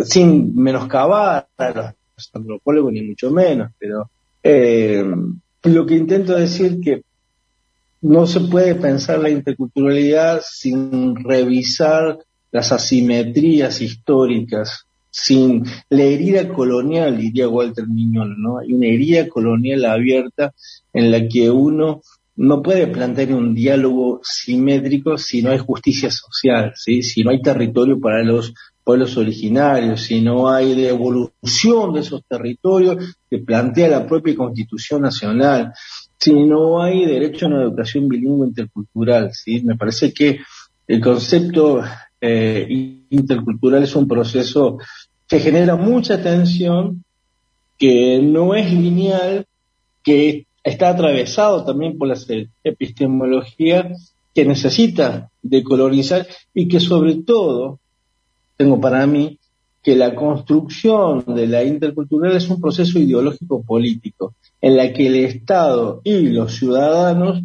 [0.05, 4.11] Sin menoscabar a los antropólogos ni mucho menos, pero
[4.43, 5.05] eh,
[5.63, 7.03] lo que intento decir que
[8.03, 12.19] no se puede pensar la interculturalidad sin revisar
[12.51, 18.59] las asimetrías históricas, sin la herida colonial, diría Walter Miñón, ¿no?
[18.59, 20.53] Hay una herida colonial abierta
[20.93, 22.03] en la que uno
[22.37, 27.99] no puede plantear un diálogo simétrico si no hay justicia social, si no hay territorio
[27.99, 28.53] para los
[28.85, 35.73] pueblos originarios, si no hay devolución de esos territorios que plantea la propia Constitución Nacional,
[36.19, 39.33] si no hay derecho a una educación bilingüe intercultural.
[39.33, 39.63] ¿sí?
[39.63, 40.39] Me parece que
[40.87, 41.83] el concepto
[42.21, 42.67] eh,
[43.11, 44.79] intercultural es un proceso
[45.27, 47.03] que genera mucha tensión,
[47.79, 49.47] que no es lineal,
[50.05, 52.19] que está atravesado también por la
[52.65, 53.93] epistemología
[54.35, 57.79] que necesita decolonizar y que sobre todo,
[58.57, 59.39] tengo para mí,
[59.81, 65.15] que la construcción de la intercultural es un proceso ideológico político en la que el
[65.25, 67.41] Estado y los ciudadanos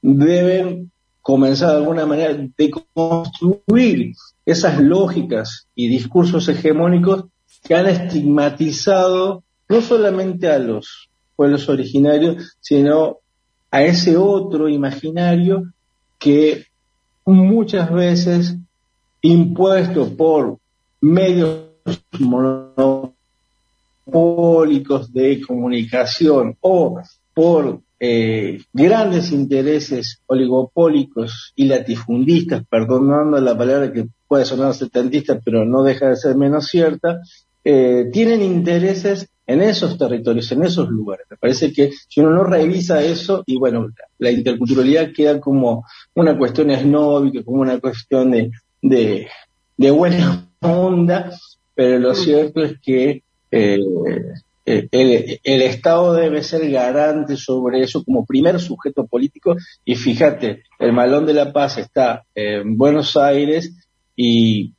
[0.00, 4.14] deben comenzar de alguna manera de construir
[4.46, 7.26] esas lógicas y discursos hegemónicos
[7.62, 11.10] que han estigmatizado no solamente a los
[11.42, 13.18] pueblos originarios, sino
[13.68, 15.72] a ese otro imaginario
[16.20, 16.66] que
[17.26, 18.56] muchas veces
[19.22, 20.58] impuesto por
[21.00, 21.66] medios
[24.06, 27.00] monopólicos de comunicación o
[27.34, 35.64] por eh, grandes intereses oligopólicos y latifundistas, perdonando la palabra que puede sonar setentista, pero
[35.64, 37.20] no deja de ser menos cierta,
[37.64, 41.26] eh, tienen intereses en esos territorios, en esos lugares.
[41.30, 43.88] Me parece que si uno no revisa eso, y bueno,
[44.18, 45.84] la interculturalidad queda como
[46.14, 49.28] una cuestión esnóbica, como una cuestión de, de,
[49.76, 51.30] de buena onda,
[51.74, 53.78] pero lo cierto es que eh,
[54.64, 54.88] eh,
[55.42, 61.26] el, Estado debe ser garante sobre eso como primer sujeto político y fíjate, el Malón
[61.26, 63.74] de la Paz está en Buenos Aires
[64.14, 64.72] y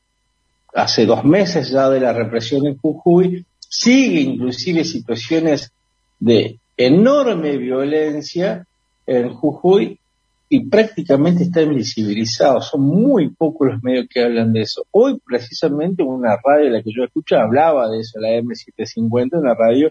[0.74, 5.74] hace dos meses ya de la represión en Jujuy, sigue inclusive situaciones
[6.20, 8.68] de enorme violencia
[9.08, 10.00] en Jujuy
[10.48, 12.62] y prácticamente está invisibilizado.
[12.62, 14.86] Son muy pocos los medios que hablan de eso.
[14.92, 19.90] Hoy precisamente una radio, la que yo escucho, hablaba de eso, la M750, una radio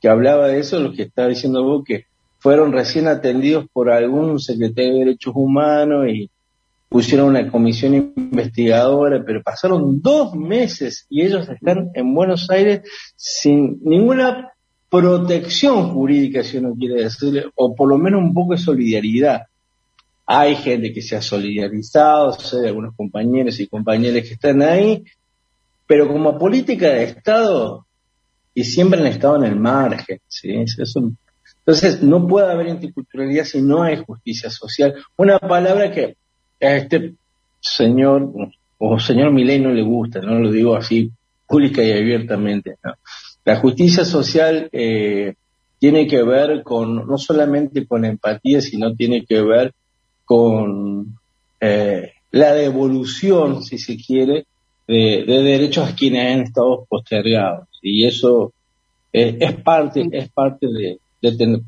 [0.00, 2.06] que hablaba de eso, lo que está diciendo vos, que
[2.38, 6.28] fueron recién atendidos por algún secretario de Derechos Humanos y
[6.94, 12.82] pusieron una comisión investigadora, pero pasaron dos meses y ellos están en Buenos Aires
[13.16, 14.52] sin ninguna
[14.88, 19.42] protección jurídica, si uno quiere decirle, o por lo menos un poco de solidaridad.
[20.24, 25.02] Hay gente que se ha solidarizado, sé algunos compañeros y compañeras que están ahí,
[25.88, 27.88] pero como política de Estado,
[28.54, 30.50] y siempre han estado en el margen, ¿sí?
[30.52, 34.94] entonces no puede haber interculturalidad si no hay justicia social.
[35.16, 36.18] Una palabra que
[36.60, 37.14] a este
[37.60, 38.30] señor,
[38.78, 41.10] o señor Milei no le gusta, no lo digo así
[41.46, 42.76] pública y abiertamente.
[43.44, 45.34] La justicia social eh,
[45.78, 49.72] tiene que ver con, no solamente con empatía, sino tiene que ver
[50.24, 51.18] con
[51.60, 54.46] eh, la devolución, si se quiere,
[54.86, 57.68] de, derechos a quienes han estado postergados.
[57.82, 58.52] Y eso
[59.12, 60.98] es, parte, es parte de,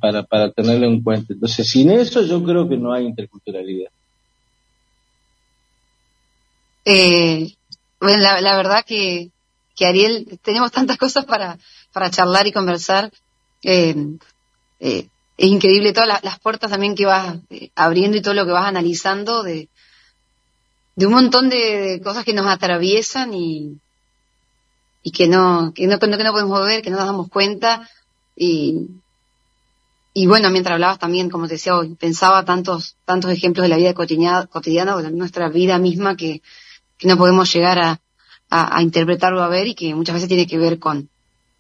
[0.01, 1.33] para, para tenerlo en cuenta.
[1.33, 3.91] Entonces, sin eso yo creo que no hay interculturalidad.
[6.89, 7.53] Eh,
[8.01, 9.33] bueno, la, verdad que,
[9.81, 11.59] Ariel, tenemos tantas cosas para,
[11.93, 13.13] para charlar y conversar.
[13.63, 13.95] Eh,
[14.79, 18.53] eh, es increíble todas las, puertas también que vas eh, abriendo y todo lo que
[18.53, 19.69] vas analizando de,
[20.97, 23.81] un montón de, cosas que nos atraviesan y,
[25.13, 27.91] que no, que no, que no podemos ver, que no nos damos cuenta.
[28.37, 28.87] Y,
[30.15, 33.77] y bueno, mientras hablabas también, como te decía hoy, pensaba tantos, tantos ejemplos de la
[33.77, 36.43] vida cotidiana, cotidiana de nuestra vida misma que,
[36.99, 38.01] que no podemos llegar a,
[38.51, 41.09] a, a interpretarlo a ver y que muchas veces tiene que ver con,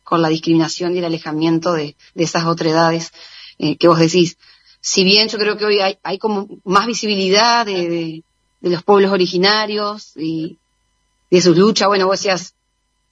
[0.07, 3.12] con la discriminación y el alejamiento de, de esas otredades
[3.59, 4.38] eh, que vos decís.
[4.81, 8.22] Si bien yo creo que hoy hay, hay como más visibilidad de,
[8.61, 10.59] de, los pueblos originarios y
[11.28, 12.55] de sus luchas, bueno, vos decías,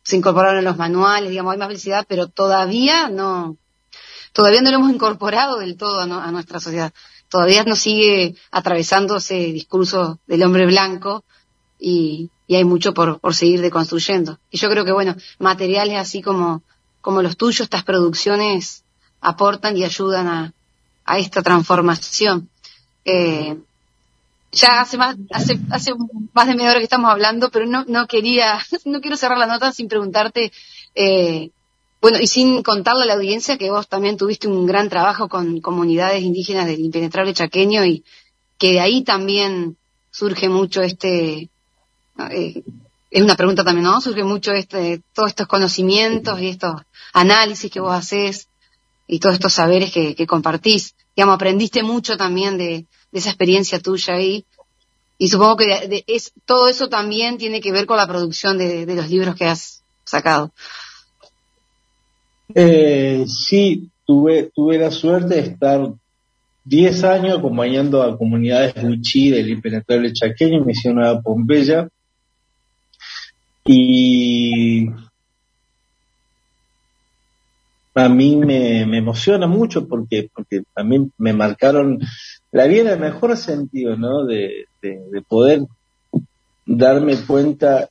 [0.04, 3.56] se incorporaron en los manuales, digamos, hay más visibilidad, pero todavía no,
[4.32, 6.92] todavía no lo hemos incorporado del todo a, nuestra sociedad.
[7.28, 11.24] Todavía nos sigue atravesando ese discurso del hombre blanco
[11.84, 14.38] y, y hay mucho por, por seguir deconstruyendo.
[14.50, 16.62] Y yo creo que, bueno, materiales así como,
[17.02, 18.84] como los tuyos, estas producciones
[19.20, 20.54] aportan y ayudan a,
[21.04, 22.48] a esta transformación.
[23.04, 23.58] Eh,
[24.50, 25.92] ya hace más, hace, hace
[26.32, 29.46] más de media hora que estamos hablando, pero no, no quería, no quiero cerrar la
[29.46, 30.52] nota sin preguntarte,
[30.94, 31.50] eh,
[32.00, 35.60] bueno, y sin contarle a la audiencia que vos también tuviste un gran trabajo con
[35.60, 38.04] comunidades indígenas del impenetrable chaqueño y
[38.58, 39.76] que de ahí también
[40.10, 41.50] surge mucho este,
[42.30, 42.62] eh,
[43.10, 44.00] es una pregunta también, ¿no?
[44.00, 48.48] Surge mucho este, todos estos conocimientos y estos análisis que vos haces
[49.06, 50.94] y todos estos saberes que, compartís.
[51.14, 54.44] Digamos, aprendiste mucho también de, esa experiencia tuya ahí.
[55.16, 59.08] Y supongo que es, todo eso también tiene que ver con la producción de, los
[59.08, 60.50] libros que has sacado.
[62.52, 65.92] Eh, sí, tuve, tuve la suerte de estar
[66.64, 71.88] 10 años acompañando a comunidades Wichí del impenetrable chaqueño en Misión Nueva Pompeya.
[73.64, 74.88] Y
[77.94, 82.00] a mí me, emociona mucho porque, porque también me marcaron
[82.50, 84.24] la vida en el mejor sentido, ¿no?
[84.24, 85.62] De, de, poder
[86.66, 87.88] darme cuenta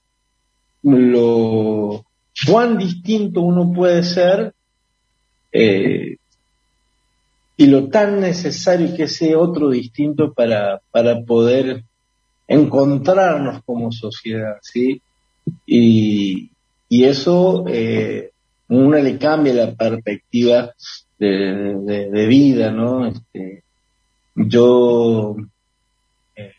[0.83, 2.05] lo
[2.45, 4.53] cuán distinto uno puede ser
[5.51, 6.17] eh,
[7.55, 11.83] y lo tan necesario que ese otro distinto para, para poder
[12.47, 15.01] encontrarnos como sociedad, ¿sí?
[15.65, 16.51] Y,
[16.89, 18.31] y eso eh,
[18.69, 20.73] una le cambia la perspectiva
[21.19, 23.07] de, vida, ¿no?
[23.07, 23.63] Este,
[24.35, 25.35] yo,
[26.35, 26.51] eh,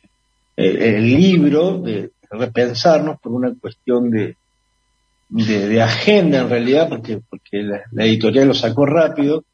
[0.57, 4.37] el, libro, de repensarnos por una cuestión de,
[5.29, 9.45] de, agenda en realidad, porque, porque la, editorial lo sacó rápido,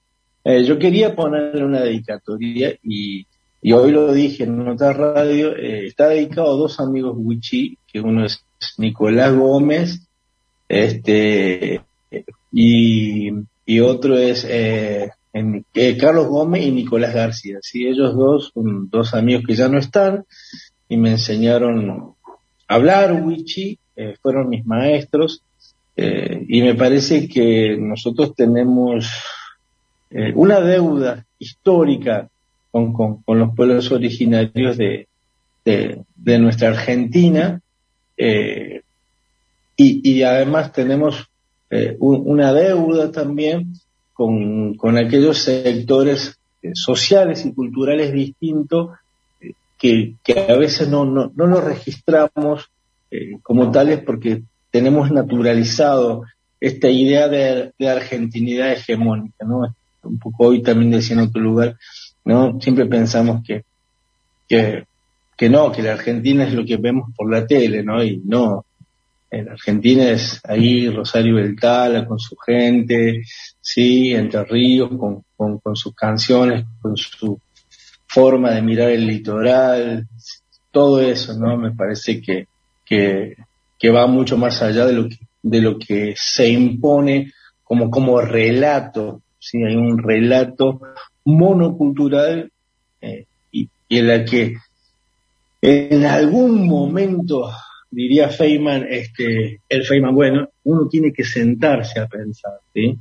[0.44, 3.26] eh, yo quería ponerle una dedicatoria y,
[3.62, 8.00] y hoy lo dije en otra radio, eh, está dedicado a dos amigos Wichi, que
[8.00, 8.44] uno es
[8.78, 10.06] Nicolás Gómez,
[10.68, 11.82] este,
[12.52, 13.30] y,
[13.80, 17.58] otro es eh, eh, Carlos Gómez y Nicolás García.
[17.62, 17.86] ¿sí?
[17.86, 20.24] Ellos dos son dos amigos que ya no están
[20.88, 22.14] y me enseñaron
[22.68, 25.42] a hablar Wichi, eh, fueron mis maestros
[26.02, 29.06] y me parece que nosotros tenemos
[30.34, 32.30] una deuda histórica
[32.70, 35.08] con, con, los pueblos originarios de,
[35.62, 37.60] de nuestra Argentina
[38.22, 38.82] eh,
[39.76, 41.30] y, además tenemos
[41.70, 43.72] eh, una deuda también
[44.12, 48.90] con, con aquellos sectores eh, sociales y culturales distintos
[49.78, 52.68] que, que, a veces no, no, no los registramos
[53.42, 56.24] como tales porque tenemos naturalizado
[56.60, 59.74] esta idea de, de, argentinidad hegemónica, ¿no?
[60.02, 61.78] Un poco hoy también decía en otro lugar,
[62.24, 62.60] ¿no?
[62.60, 63.64] Siempre pensamos que,
[64.46, 64.84] que,
[65.40, 68.04] que no, que la Argentina es lo que vemos por la tele, ¿no?
[68.04, 68.66] Y no,
[69.30, 73.22] en Argentina es ahí Rosario Beltala con su gente,
[73.58, 75.22] sí, Entre Ríos con,
[75.60, 77.40] con, sus canciones, con su
[78.06, 80.06] forma de mirar el litoral,
[80.70, 81.56] todo eso, ¿no?
[81.56, 82.46] Me parece que,
[82.84, 83.34] que,
[83.78, 87.32] que va mucho más allá de lo que, de lo que se impone
[87.64, 90.82] como, como relato, sí, hay un relato
[91.24, 92.52] monocultural
[93.00, 94.56] eh, y, y en la que
[95.62, 97.50] en algún momento
[97.90, 102.96] diría Feynman, este, el Feynman, bueno, uno tiene que sentarse a pensar, ¿sí?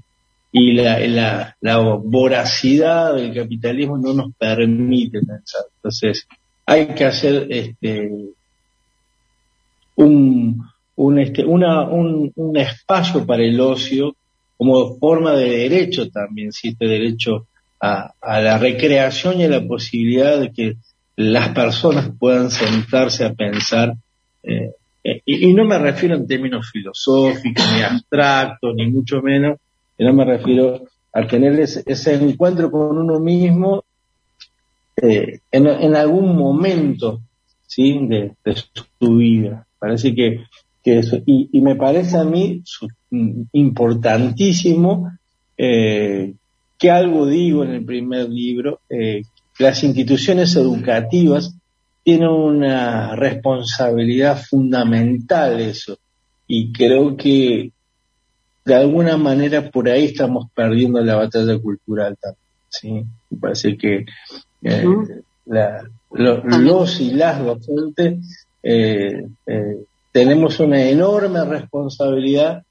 [0.51, 5.61] Y la, la, la voracidad del capitalismo no nos permite pensar.
[5.75, 6.27] Entonces,
[6.65, 8.11] hay que hacer este,
[9.95, 10.63] un,
[10.95, 14.15] un, este, una, un, un espacio para el ocio
[14.57, 16.69] como forma de derecho también, ¿sí?
[16.69, 17.47] este derecho
[17.79, 20.77] a, a la recreación y a la posibilidad de que
[21.19, 23.93] las personas puedan sentarse a pensar
[24.41, 24.71] eh,
[25.03, 29.57] eh, y, no me refiero en términos filosóficos, ni abstractos, ni mucho menos,
[29.97, 33.83] no me refiero a tener ese, encuentro con uno mismo
[34.95, 37.19] eh, en, algún momento
[37.67, 37.99] ¿sí?
[38.07, 38.33] de,
[38.97, 39.67] su vida.
[39.77, 40.45] Parece que,
[40.81, 42.63] que eso, y, me parece a mí
[43.51, 45.11] importantísimo
[45.57, 46.33] eh,
[46.77, 48.79] que algo digo en el primer libro,
[49.59, 51.53] las instituciones educativas
[52.03, 55.97] tiene una responsabilidad fundamental eso.
[56.47, 57.71] Y creo que
[58.65, 62.39] de alguna manera por ahí estamos perdiendo la batalla cultural también.
[62.69, 63.05] ¿sí?
[63.29, 64.05] Me parece que
[64.63, 64.85] eh,
[66.11, 69.77] los y las docentes eh, eh,
[70.11, 72.63] tenemos una enorme responsabilidad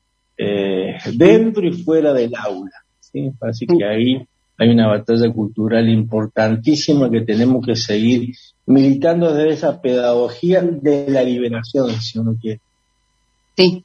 [1.14, 2.84] dentro y fuera del aula.
[3.00, 3.22] ¿sí?
[3.22, 4.26] Me parece que ahí
[4.58, 8.34] hay una batalla cultural importantísima que tenemos que seguir
[8.66, 12.60] militando desde esa pedagogía de la liberación, si uno quiere.
[13.56, 13.84] Sí,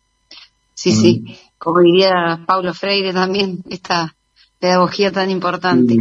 [0.74, 1.22] sí, sí.
[1.22, 1.34] Mm.
[1.60, 4.16] Como diría Paulo Freire también, esta
[4.60, 5.96] pedagogía tan importante.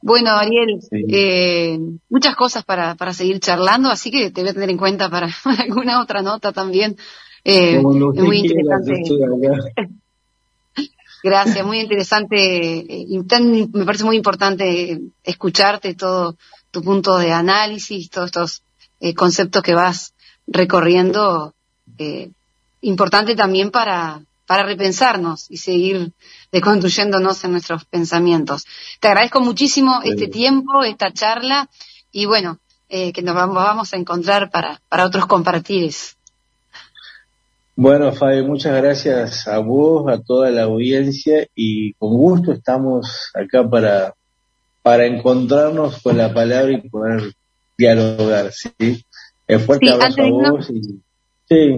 [0.00, 4.70] Bueno, Ariel, eh, muchas cosas para, para seguir charlando, así que te voy a tener
[4.70, 6.96] en cuenta para, alguna otra nota también.
[7.44, 9.02] Eh, muy interesante.
[11.22, 12.36] Gracias, muy interesante.
[12.78, 13.06] Eh,
[13.72, 16.36] me parece muy importante escucharte todo
[16.70, 18.62] tu punto de análisis, todos estos
[19.00, 20.14] eh, conceptos que vas
[20.46, 21.54] recorriendo
[21.98, 22.30] eh,
[22.80, 26.12] importante también para, para repensarnos y seguir
[26.50, 28.64] deconstruyéndonos en nuestros pensamientos.
[29.00, 31.68] Te agradezco muchísimo este tiempo, esta charla
[32.10, 32.58] y bueno,
[32.88, 36.16] eh, que nos vamos a encontrar para, para otros compartires.
[37.74, 43.68] Bueno, Fabi, muchas gracias a vos, a toda la audiencia y con gusto estamos acá
[43.68, 44.14] para,
[44.82, 47.32] para encontrarnos con la palabra y poder
[47.78, 49.02] dialogar, ¿sí?
[49.66, 51.00] Fuerte abrazo a vos y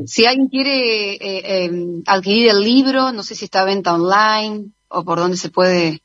[0.07, 4.66] si alguien quiere eh, em, adquirir el libro, no sé si está a venta online
[4.88, 6.01] o por dónde se puede.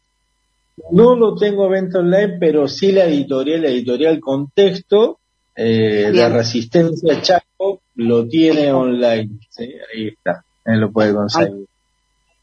[0.92, 5.20] No lo tengo a venta online, pero sí la editorial, la editorial Contexto,
[5.56, 9.30] eh, de Resistencia Chaco, lo tiene online.
[9.58, 11.68] Ahí está, él lo puede conseguir.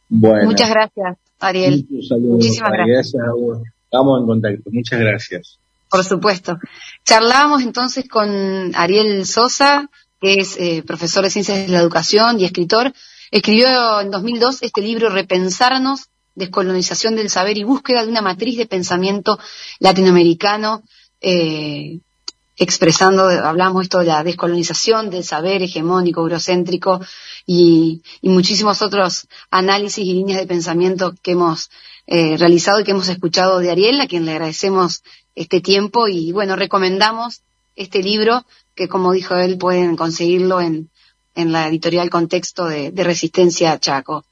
[0.09, 0.51] Bueno.
[0.51, 1.87] Muchas gracias, Ariel.
[1.91, 3.15] Muchísimas gracias.
[3.85, 4.71] Estamos en contacto.
[4.71, 5.59] Muchas gracias.
[5.91, 6.59] Por supuesto.
[7.05, 9.89] Charlábamos entonces con Ariel Sosa,
[10.21, 12.93] que es eh, profesor de Ciencias de la Educación y escritor,
[13.31, 18.67] escribió en 2002 este libro Repensarnos, descolonización del saber y búsqueda de una matriz de
[18.67, 19.39] pensamiento
[19.81, 20.83] latinoamericano,
[21.21, 22.01] eh,
[22.59, 27.01] expresando, hablamos esto de la descolonización del saber hegemónico, eurocéntrico
[27.47, 31.71] y, muchísimos otros análisis y líneas de pensamiento que hemos
[32.07, 35.03] eh, realizado y que hemos escuchado de Ariel, a quien le agradecemos
[35.35, 37.43] este tiempo y bueno, recomendamos
[37.75, 38.45] este libro
[38.75, 40.91] que como dijo él pueden conseguirlo en,
[41.35, 44.25] en la editorial Contexto de, de Resistencia Chaco.